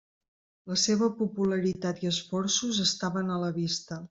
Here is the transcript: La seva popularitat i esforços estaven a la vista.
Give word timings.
La 0.71 0.77
seva 0.83 1.09
popularitat 1.19 2.01
i 2.07 2.11
esforços 2.15 2.81
estaven 2.89 3.35
a 3.37 3.41
la 3.47 3.53
vista. 3.63 3.99